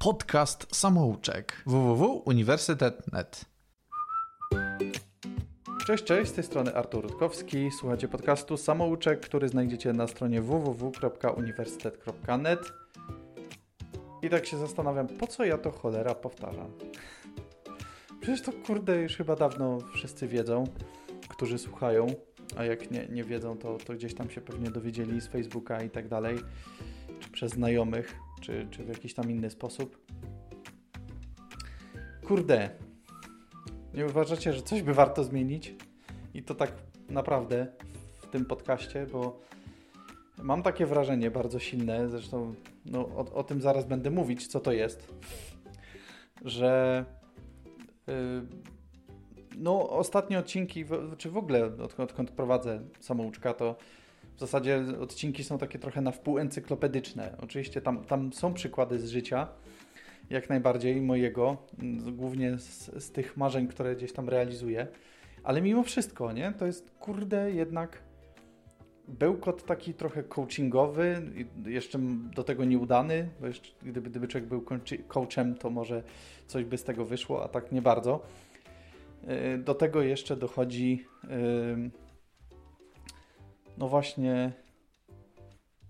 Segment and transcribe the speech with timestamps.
[0.00, 3.44] podcast samouczek www.uniwersytet.net.
[5.86, 7.70] Cześć, cześć, z tej strony Artur Rutkowski.
[7.80, 12.72] Słuchacie podcastu Samouczek, który znajdziecie na stronie www.uniwersytet.net.
[14.22, 16.70] I tak się zastanawiam, po co ja to cholera powtarzam?
[18.20, 20.64] Przecież to kurde już chyba dawno wszyscy wiedzą,
[21.28, 22.06] którzy słuchają,
[22.56, 25.90] a jak nie, nie wiedzą, to, to gdzieś tam się pewnie dowiedzieli z Facebooka i
[25.90, 26.38] tak dalej,
[27.20, 30.06] czy przez znajomych, czy, czy w jakiś tam inny sposób.
[32.26, 32.70] Kurde,
[33.94, 35.74] nie uważacie, że coś by warto zmienić?
[36.34, 36.72] I to tak
[37.08, 37.66] naprawdę
[38.22, 39.40] w tym podcaście, bo
[40.42, 42.54] mam takie wrażenie bardzo silne, zresztą
[42.86, 45.14] no, o, o tym zaraz będę mówić, co to jest,
[46.44, 47.04] że
[48.06, 48.14] yy,
[49.56, 50.84] no ostatnie odcinki,
[51.18, 53.76] czy w ogóle odkąd, odkąd prowadzę samouczka, to
[54.40, 57.36] w zasadzie odcinki są takie trochę na wpół encyklopedyczne.
[57.40, 59.48] Oczywiście tam, tam są przykłady z życia,
[60.30, 61.56] jak najbardziej mojego,
[62.12, 64.86] głównie z, z tych marzeń, które gdzieś tam realizuję.
[65.42, 66.52] Ale mimo wszystko, nie?
[66.52, 68.02] To jest kurde jednak
[69.08, 71.22] bełkot taki trochę coachingowy,
[71.66, 71.98] jeszcze
[72.34, 74.64] do tego nieudany, bo jeszcze, gdyby, gdyby człowiek był
[75.08, 76.02] coachem, to może
[76.46, 78.22] coś by z tego wyszło, a tak nie bardzo.
[79.54, 81.04] Y, do tego jeszcze dochodzi
[83.80, 84.52] no właśnie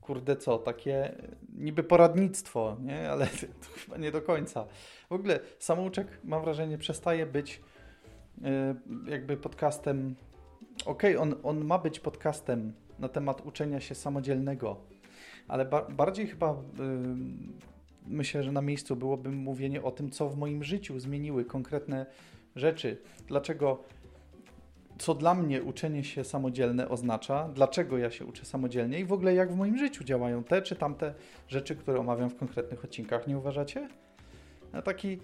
[0.00, 1.14] kurde co, takie
[1.52, 3.10] niby poradnictwo, nie?
[3.10, 3.26] Ale
[3.62, 4.66] to chyba nie do końca.
[5.08, 7.60] W ogóle samouczek, mam wrażenie, przestaje być
[8.38, 10.14] y, jakby podcastem.
[10.86, 14.76] Okej, okay, on, on ma być podcastem na temat uczenia się samodzielnego,
[15.48, 16.56] ale ba bardziej chyba y,
[18.06, 22.06] myślę, że na miejscu byłoby mówienie o tym, co w moim życiu zmieniły konkretne
[22.56, 23.02] rzeczy.
[23.26, 23.84] Dlaczego
[25.00, 29.34] co dla mnie uczenie się samodzielne oznacza, dlaczego ja się uczę samodzielnie i w ogóle
[29.34, 31.14] jak w moim życiu działają te czy tamte
[31.48, 33.26] rzeczy, które omawiam w konkretnych odcinkach.
[33.26, 33.88] Nie uważacie?
[34.72, 35.18] No taki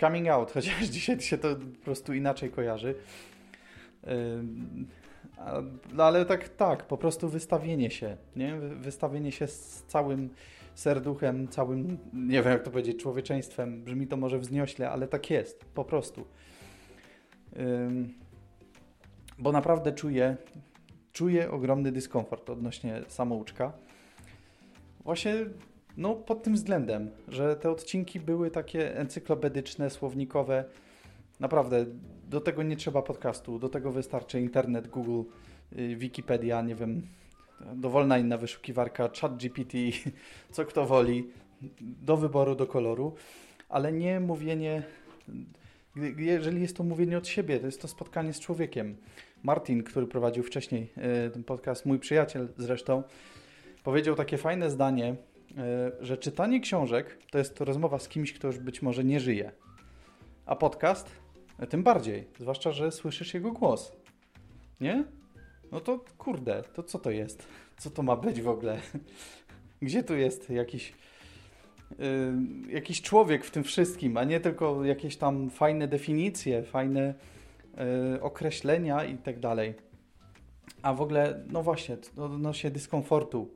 [0.00, 2.94] coming out, chociaż dzisiaj się to po prostu inaczej kojarzy.
[5.92, 8.56] No ale tak, tak, po prostu wystawienie się, nie?
[8.56, 10.30] Wystawienie się z całym
[10.74, 13.82] serduchem, całym, nie wiem jak to powiedzieć, człowieczeństwem.
[13.82, 16.24] Brzmi to może wzniośle, ale tak jest, po prostu
[19.38, 20.36] bo naprawdę czuję,
[21.12, 23.72] czuję ogromny dyskomfort odnośnie samouczka.
[25.04, 25.34] Właśnie
[25.96, 30.64] no, pod tym względem, że te odcinki były takie encyklopedyczne, słownikowe.
[31.40, 31.86] Naprawdę,
[32.28, 35.22] do tego nie trzeba podcastu, do tego wystarczy internet, Google,
[35.78, 37.02] y, Wikipedia, nie wiem,
[37.74, 39.72] dowolna inna wyszukiwarka, ChatGPT,
[40.52, 41.30] co kto woli,
[41.80, 43.14] do wyboru, do koloru,
[43.68, 44.82] ale nie mówienie,
[46.16, 48.96] jeżeli jest to mówienie od siebie, to jest to spotkanie z człowiekiem.
[49.42, 53.02] Martin, który prowadził wcześniej e, ten podcast, mój przyjaciel zresztą,
[53.84, 55.16] powiedział takie fajne zdanie,
[55.58, 59.52] e, że czytanie książek to jest rozmowa z kimś, kto już być może nie żyje.
[60.46, 61.10] A podcast
[61.66, 63.92] tym bardziej, zwłaszcza, że słyszysz jego głos.
[64.80, 65.04] Nie?
[65.72, 67.46] No to kurde, to co to jest?
[67.78, 68.80] Co to ma być w ogóle?
[69.82, 70.94] Gdzie tu jest jakiś,
[71.98, 77.14] yy, jakiś człowiek w tym wszystkim, a nie tylko jakieś tam fajne definicje, fajne
[78.20, 79.74] określenia i tak dalej.
[80.82, 83.48] A w ogóle, no właśnie, odnośnie dyskomfortu,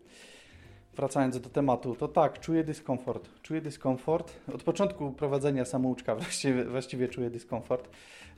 [0.97, 3.29] wracając do tematu, to tak, czuję dyskomfort.
[3.43, 4.33] Czuję dyskomfort.
[4.55, 7.89] Od początku prowadzenia samouczka właściwie, właściwie czuję dyskomfort.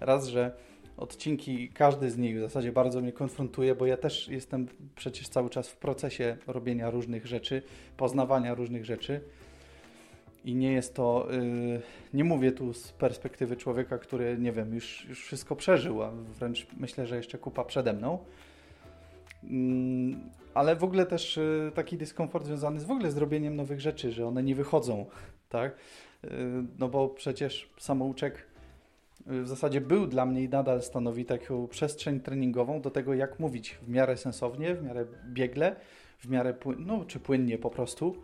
[0.00, 0.52] Raz, że
[0.96, 5.50] odcinki, każdy z nich w zasadzie bardzo mnie konfrontuje, bo ja też jestem przecież cały
[5.50, 7.62] czas w procesie robienia różnych rzeczy,
[7.96, 9.20] poznawania różnych rzeczy.
[10.44, 11.80] I nie jest to, yy,
[12.14, 16.66] nie mówię tu z perspektywy człowieka, który, nie wiem, już, już wszystko przeżył, a wręcz
[16.76, 18.18] myślę, że jeszcze kupa przede mną.
[19.42, 19.50] Yy,
[20.54, 24.12] ale w ogóle też yy, taki dyskomfort związany z w ogóle z robieniem nowych rzeczy,
[24.12, 25.06] że one nie wychodzą,
[25.48, 25.76] tak?
[26.24, 26.28] Y,
[26.78, 28.46] no bo przecież samouczek
[29.30, 33.38] y, w zasadzie był dla mnie i nadal stanowi taką przestrzeń treningową do tego, jak
[33.38, 35.76] mówić w miarę sensownie, w miarę biegle,
[36.18, 38.16] w miarę no, czy płynnie po prostu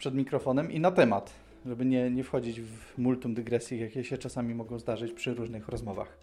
[0.00, 1.32] przed mikrofonem i na temat,
[1.66, 6.18] żeby nie, nie wchodzić w multum dygresji, jakie się czasami mogą zdarzyć przy różnych rozmowach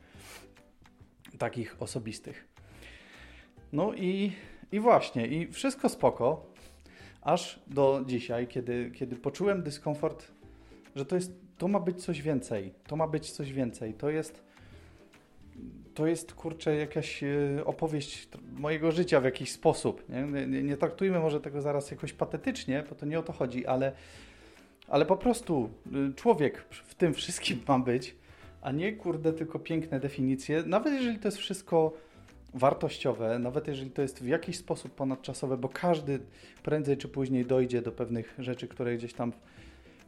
[1.37, 2.47] takich osobistych.
[3.73, 4.31] No i,
[4.71, 6.45] i właśnie, i wszystko spoko,
[7.21, 10.31] aż do dzisiaj, kiedy, kiedy poczułem dyskomfort,
[10.95, 14.43] że to jest, to ma być coś więcej, to ma być coś więcej, to jest
[15.97, 17.27] to jest, kurczę, jakaś e,
[17.65, 20.09] opowieść mojego życia w jakiś sposób.
[20.09, 20.45] Nie?
[20.47, 23.91] Nie, nie, traktujmy może tego zaraz jakoś patetycznie, bo to nie o to chodzi, ale,
[24.87, 25.69] ale po prostu
[26.09, 28.15] y, człowiek w tym wszystkim ma być,
[28.61, 30.63] a nie, kurde, tylko piękne definicje.
[30.65, 31.93] Nawet jeżeli to jest wszystko
[32.53, 36.19] wartościowe, nawet jeżeli to jest w jakiś sposób ponadczasowe, bo każdy
[36.63, 39.33] prędzej czy później dojdzie do pewnych rzeczy, które gdzieś tam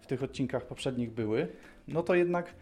[0.01, 1.47] w tych odcinkach poprzednich były,
[1.87, 2.53] no to jednak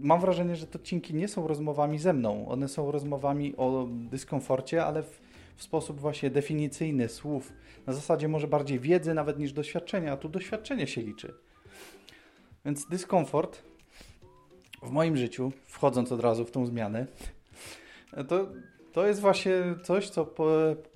[0.00, 2.48] mam wrażenie, że te odcinki nie są rozmowami ze mną.
[2.48, 5.20] One są rozmowami o dyskomforcie, ale w,
[5.56, 7.52] w sposób właśnie definicyjny słów.
[7.86, 11.34] Na zasadzie może bardziej wiedzy nawet niż doświadczenia, a tu doświadczenie się liczy.
[12.64, 13.62] Więc dyskomfort
[14.82, 17.06] w moim życiu, wchodząc od razu w tą zmianę,
[18.28, 18.48] to,
[18.92, 19.52] to jest właśnie
[19.82, 20.48] coś, co po,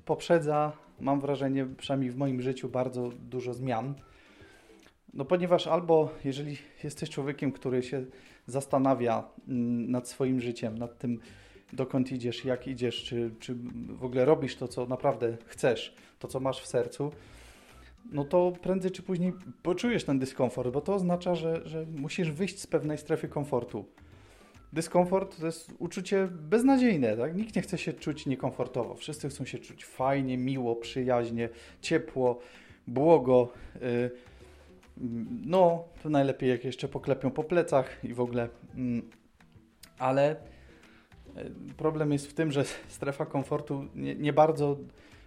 [0.05, 3.95] poprzedza, mam wrażenie, przynajmniej w moim życiu, bardzo dużo zmian.
[5.15, 8.05] No ponieważ albo jeżeli jesteś człowiekiem, który się
[8.47, 11.21] zastanawia mm, nad swoim życiem, nad tym,
[11.73, 13.55] dokąd idziesz, jak idziesz, czy, czy
[13.89, 17.13] w ogóle robisz to, co naprawdę chcesz, to, co masz w sercu,
[18.13, 19.33] no to prędzej czy później
[19.63, 23.85] poczujesz ten dyskomfort, bo to oznacza, że, że musisz wyjść z pewnej strefy komfortu.
[24.73, 27.37] Dyskomfort to jest uczucie beznadziejne, tak?
[27.37, 28.95] Nikt nie chce się czuć niekomfortowo.
[28.95, 31.49] Wszyscy chcą się czuć fajnie, miło, przyjaźnie,
[31.81, 32.39] ciepło,
[32.87, 33.53] błogo.
[33.81, 34.11] Yy,
[35.47, 38.49] no, to najlepiej jak jeszcze poklepią po plecach i w ogóle.
[38.75, 39.03] Yy,
[39.99, 40.37] ale
[41.77, 44.77] problem jest w tym, że strefa komfortu nie, nie bardzo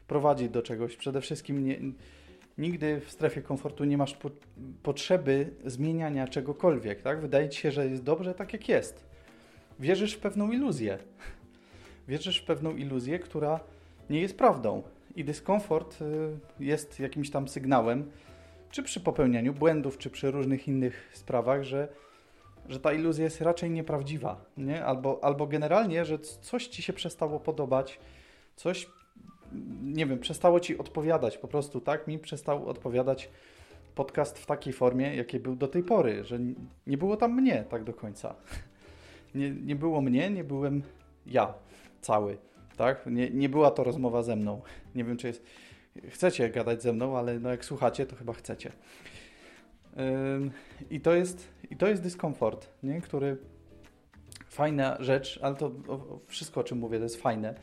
[0.07, 0.95] prowadzi do czegoś.
[0.95, 1.80] Przede wszystkim nie,
[2.57, 4.30] nigdy w strefie komfortu nie masz po,
[4.83, 7.22] potrzeby zmieniania czegokolwiek, tak?
[7.22, 9.06] Wydaje ci się, że jest dobrze tak jak jest.
[9.80, 10.98] Wierzysz w pewną iluzję.
[12.07, 13.60] Wierzysz w pewną iluzję, która
[14.10, 14.83] nie jest prawdą.
[15.16, 16.06] I dyskomfort y,
[16.60, 18.12] jest jakimś tam sygnałem,
[18.75, 21.88] czy przy popełnianiu błędów, czy przy różnych innych sprawach, że,
[22.69, 24.86] że ta iluzja jest raczej nieprawdziwa, nie?
[24.86, 28.00] Albo, albo generalnie, że coś ci się przestało podobać,
[28.56, 28.89] coś
[29.83, 32.07] nie wiem, przestało ci odpowiadać po prostu, tak?
[32.07, 33.30] Mi przestał odpowiadać
[33.95, 36.39] podcast w takiej formie, jakiej był do tej pory, że
[36.88, 38.36] nie było tam mnie tak do końca.
[39.36, 40.83] Nie, nie było mnie, nie byłem
[41.25, 41.54] ja
[42.01, 42.38] cały,
[42.77, 43.06] tak?
[43.06, 44.62] Nie, nie była to rozmowa ze mną.
[44.95, 45.45] Nie wiem, czy jest...
[46.10, 48.72] Chcecie gadać ze mną, ale no jak słuchacie, to chyba chcecie.
[50.90, 53.02] I to jest, i to jest dyskomfort, nie?
[53.02, 53.38] który
[54.50, 55.72] fajna rzecz, ale to
[56.28, 57.56] wszystko, o czym mówię, to jest fajne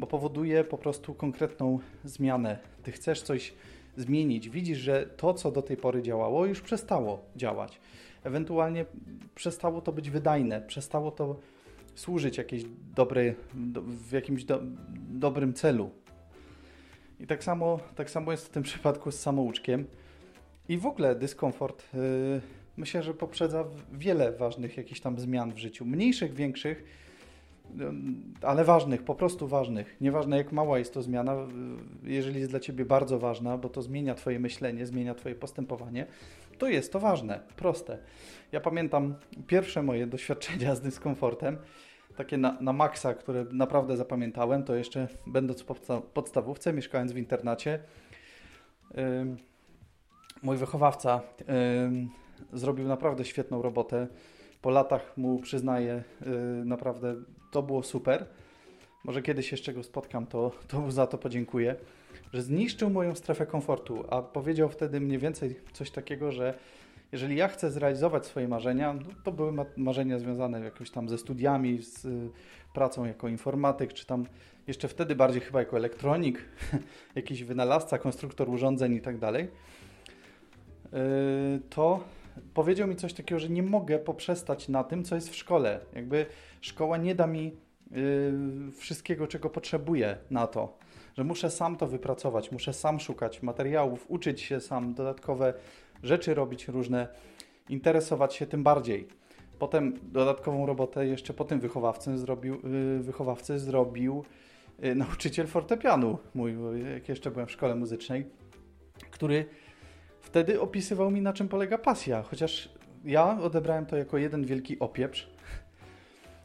[0.00, 2.58] bo powoduje po prostu konkretną zmianę.
[2.82, 3.54] Ty chcesz coś
[3.96, 7.80] zmienić, widzisz, że to, co do tej pory działało, już przestało działać.
[8.24, 8.84] Ewentualnie
[9.34, 11.36] przestało to być wydajne, przestało to
[11.94, 12.64] służyć jakiejś
[12.96, 14.60] dobrej, do, w jakimś do,
[15.10, 15.90] dobrym celu.
[17.20, 19.84] I tak samo, tak samo jest w tym przypadku z samouczkiem.
[20.68, 22.00] I w ogóle dyskomfort yy,
[22.76, 26.84] myślę, że poprzedza wiele ważnych jakichś tam zmian w życiu, mniejszych, większych
[28.42, 29.96] ale ważnych, po prostu ważnych.
[30.00, 31.36] Nieważne jak mała jest to zmiana,
[32.02, 36.06] jeżeli jest dla Ciebie bardzo ważna, bo to zmienia Twoje myślenie, zmienia Twoje postępowanie,
[36.58, 37.98] to jest to ważne, proste.
[38.52, 39.14] Ja pamiętam
[39.46, 41.58] pierwsze moje doświadczenia z dyskomfortem,
[42.16, 47.78] takie na, na maksa, które naprawdę zapamiętałem, to jeszcze będąc podsta podstawówce, mieszkając w internacie,
[50.42, 51.20] mój wychowawca
[52.52, 54.06] zrobił naprawdę świetną robotę
[54.62, 57.16] po latach mu przyznaję, yy, naprawdę
[57.50, 58.26] to było super.
[59.04, 61.76] Może kiedyś jeszcze go spotkam, to, to za to podziękuję,
[62.32, 66.54] że zniszczył moją strefę komfortu, a powiedział wtedy mniej więcej coś takiego, że
[67.12, 71.82] jeżeli ja chcę zrealizować swoje marzenia, no to były marzenia związane jakoś tam ze studiami,
[71.82, 72.30] z y,
[72.74, 74.26] pracą jako informatyk, czy tam
[74.66, 76.44] jeszcze wtedy bardziej chyba jako elektronik,
[77.14, 79.48] jakiś wynalazca, konstruktor urządzeń i tak dalej, y,
[81.70, 82.04] to
[82.54, 85.80] powiedział mi coś takiego, że nie mogę poprzestać na tym, co jest w szkole.
[85.94, 86.26] Jakby
[86.60, 87.56] szkoła nie da mi
[87.90, 90.78] yy, wszystkiego, czego potrzebuję na to.
[91.16, 95.54] Że muszę sam to wypracować, muszę sam szukać materiałów, uczyć się sam, dodatkowe
[96.02, 97.08] rzeczy robić różne,
[97.68, 99.08] interesować się tym bardziej.
[99.58, 104.24] Potem dodatkową robotę jeszcze po tym wychowawcy zrobił, yy, wychowawcy zrobił
[104.78, 106.54] yy, nauczyciel fortepianu mój,
[106.94, 108.26] jak jeszcze byłem w szkole muzycznej,
[109.10, 109.44] który
[110.20, 112.68] wtedy opisywał mi, na czym polega pasja, chociaż
[113.04, 115.30] ja odebrałem to jako jeden wielki opieprz,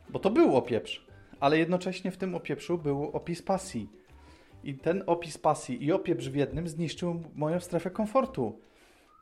[0.10, 1.06] bo to był opieprz,
[1.40, 3.90] ale jednocześnie w tym opieprzu był opis pasji.
[4.64, 8.60] I ten opis pasji i opieprz w jednym zniszczył moją strefę komfortu,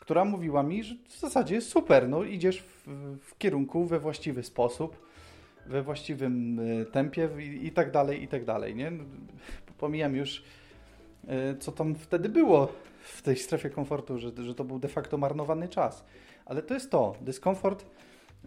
[0.03, 2.87] która mówiła mi, że w zasadzie jest super, no idziesz w,
[3.21, 4.97] w kierunku we właściwy sposób,
[5.65, 8.91] we właściwym y, tempie i, i tak dalej, i tak dalej, nie?
[9.77, 10.43] Pomijam już,
[11.53, 12.67] y, co tam wtedy było
[13.03, 16.05] w tej strefie komfortu, że, że to był de facto marnowany czas.
[16.45, 17.15] Ale to jest to.
[17.21, 17.85] Dyskomfort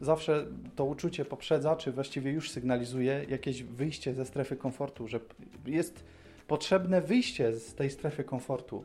[0.01, 5.21] zawsze to uczucie poprzedza, czy właściwie już sygnalizuje jakieś wyjście ze strefy komfortu, że
[5.67, 6.05] jest
[6.47, 8.85] potrzebne wyjście z tej strefy komfortu.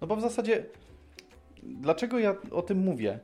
[0.00, 0.64] No bo w zasadzie,
[1.62, 3.18] dlaczego ja o tym mówię?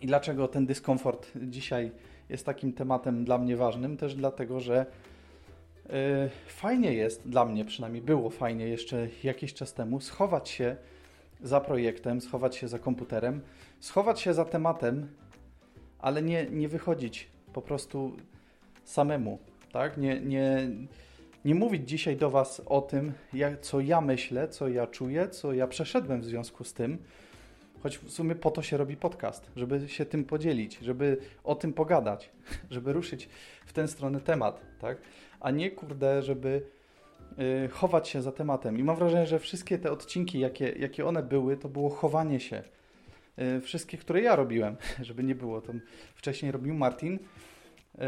[0.00, 1.90] I dlaczego ten dyskomfort dzisiaj
[2.28, 3.96] jest takim tematem dla mnie ważnym?
[3.96, 4.86] Też dlatego, że
[5.90, 10.76] Y, fajnie jest, dla mnie przynajmniej było fajnie jeszcze jakiś czas temu, schować się
[11.42, 13.40] za projektem, schować się za komputerem,
[13.80, 15.08] schować się za tematem,
[15.98, 18.16] ale nie, nie wychodzić po prostu
[18.84, 19.38] samemu,
[19.72, 19.96] tak?
[19.96, 20.68] Nie, nie,
[21.46, 25.52] nie mówić dzisiaj do Was o tym, jak, co ja myślę, co ja czuję, co
[25.52, 26.98] ja przeszedłem w związku z tym,
[27.82, 31.72] choć w sumie po to się robi podcast, żeby się tym podzielić, żeby o tym
[31.72, 32.30] pogadać,
[32.70, 33.28] żeby ruszyć
[33.66, 34.98] w tę stronę temat, tak?
[35.40, 36.62] A nie, kurde, żeby
[37.38, 38.78] yy, chować się za tematem.
[38.78, 42.62] I mam wrażenie, że wszystkie te odcinki, jakie, jakie one były, to było chowanie się.
[43.36, 45.72] Yy, wszystkie, które ja robiłem, żeby nie było, to
[46.14, 47.18] wcześniej robił Martin,
[47.98, 48.02] yy,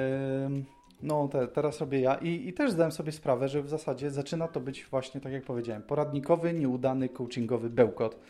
[1.02, 4.48] no, te, teraz robię ja I, i też zdałem sobie sprawę, że w zasadzie zaczyna
[4.48, 8.20] to być właśnie, tak jak powiedziałem, poradnikowy, nieudany, coachingowy bełkot,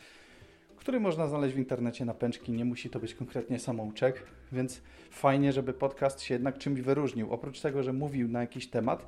[0.76, 2.52] który można znaleźć w internecie na pęczki.
[2.52, 4.22] Nie musi to być konkretnie samouczek,
[4.52, 7.32] więc fajnie, żeby podcast się jednak czymś wyróżnił.
[7.32, 9.06] Oprócz tego, że mówił na jakiś temat,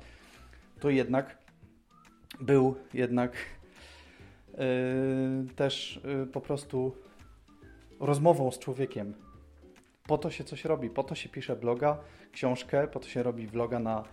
[0.79, 1.37] to jednak
[2.39, 3.31] był jednak
[4.57, 4.57] yy,
[5.55, 6.95] też yy, po prostu
[7.99, 9.13] rozmową z człowiekiem.
[10.11, 11.97] Po to się coś robi, po to się pisze bloga,
[12.31, 14.03] książkę, po to się robi vloga na,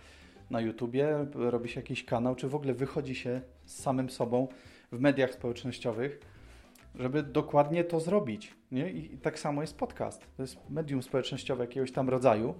[0.49, 4.47] na YouTubie, robi się jakiś kanał, czy w ogóle wychodzi się z samym sobą
[4.91, 6.19] w mediach społecznościowych,
[6.95, 8.53] żeby dokładnie to zrobić.
[8.71, 8.91] Nie?
[8.91, 10.21] I, tak samo jest podcast.
[10.37, 12.55] To jest medium społecznościowe jakiegoś tam rodzaju,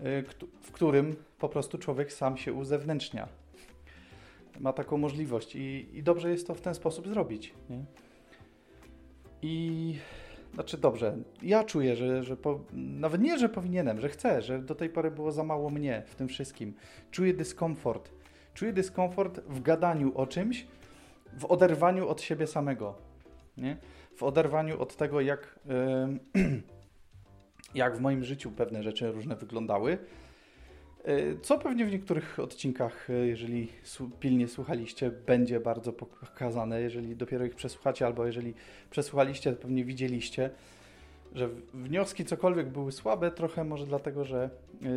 [0.00, 0.24] y,
[0.62, 3.28] w którym po prostu człowiek sam się uzewnętrznia.
[4.58, 7.54] Ma taką możliwość i, i dobrze jest to w ten sposób zrobić.
[7.70, 7.84] Nie?
[9.42, 9.94] I
[10.54, 14.74] znaczy dobrze, ja czuję, że, że po, nawet nie, że powinienem, że chcę, że do
[14.74, 16.74] tej pory było za mało mnie w tym wszystkim.
[17.10, 18.10] Czuję dyskomfort.
[18.54, 20.66] Czuję dyskomfort w gadaniu o czymś,
[21.38, 22.94] w oderwaniu od siebie samego.
[23.56, 23.76] Nie?
[24.16, 25.58] W oderwaniu od tego, jak,
[26.34, 26.62] yy,
[27.74, 29.98] jak w moim życiu pewne rzeczy różne wyglądały
[31.42, 33.68] co pewnie w niektórych odcinkach, e, jeżeli
[34.20, 36.80] pilnie słuchaliście, będzie bardzo pokazane.
[36.80, 38.54] Jeżeli dopiero ich przesłuchacie, albo jeżeli
[38.90, 40.50] przesłuchaliście, to pewnie widzieliście,
[41.34, 44.50] że wnioski cokolwiek były słabe, trochę może dlatego, że
[44.82, 44.88] e,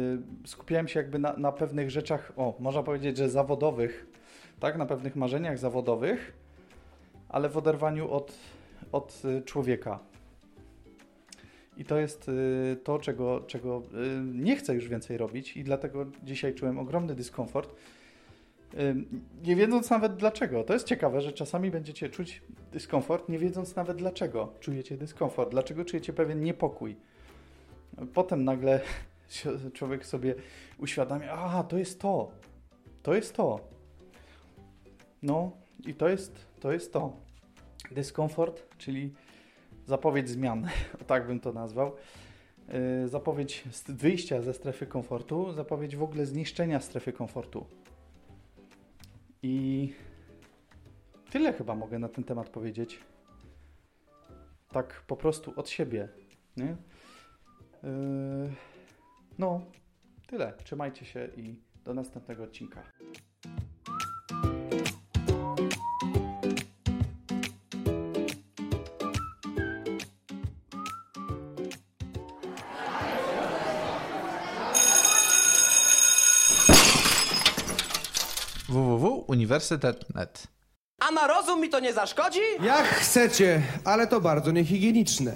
[0.46, 4.08] skupiałem się jakby na, na pewnych rzeczach, o, można powiedzieć, że zawodowych,
[4.60, 6.34] tak, na pewnych marzeniach zawodowych,
[7.30, 8.34] ale w oderwaniu od,
[8.92, 10.00] od człowieka.
[11.78, 16.06] I to jest y, to, czego, czego y, nie chcę już więcej robić, i dlatego
[16.24, 17.76] dzisiaj czułem ogromny dyskomfort.
[18.74, 18.96] Y,
[19.44, 20.64] nie wiedząc nawet dlaczego.
[20.64, 25.86] To jest ciekawe, że czasami będziecie czuć dyskomfort, nie wiedząc nawet dlaczego czujecie dyskomfort, dlaczego
[25.86, 26.96] czujecie pewien niepokój.
[28.14, 28.82] Potem nagle
[29.74, 30.36] człowiek sobie
[30.78, 32.32] uświadamia, a to jest to,
[33.04, 33.60] to jest to.
[35.24, 35.52] No
[35.86, 36.72] i to jest to.
[36.72, 37.14] Jest to.
[37.92, 39.14] Dyskomfort, czyli
[39.86, 40.68] zapowiedź zmian,
[41.08, 41.96] tak bym to nazwał.
[43.04, 47.66] Y, zapowiedź wyjścia ze strefy komfortu, zapowiedź w ogóle zniszczenia strefy komfortu.
[49.42, 49.94] I
[51.32, 53.00] tyle chyba mogę na ten temat powiedzieć.
[54.72, 56.10] Tak po prostu od siebie.
[56.58, 56.76] Nie?
[57.84, 58.54] Yy,
[59.38, 59.62] no,
[60.28, 60.54] tyle.
[60.64, 62.84] Trzymajcie się i do następnego odcinka.
[79.60, 80.48] www.uniwersytet.net.
[81.00, 82.40] A na rozum mi to nie zaszkodzi?
[82.62, 85.34] Jak chcecie, ale to bardzo niehigieniczne.